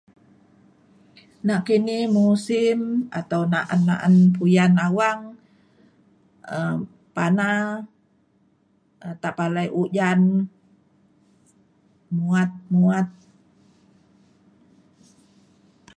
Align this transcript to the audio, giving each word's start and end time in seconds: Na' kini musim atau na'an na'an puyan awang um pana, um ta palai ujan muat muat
Na' 1.47 1.59
kini 1.67 1.97
musim 2.17 2.79
atau 3.19 3.41
na'an 3.53 3.81
na'an 3.89 4.15
puyan 4.35 4.73
awang 4.87 5.21
um 6.55 6.77
pana, 7.15 7.49
um 9.05 9.15
ta 9.21 9.29
palai 9.37 9.67
ujan 9.81 10.21
muat 12.15 12.51
muat 12.73 13.07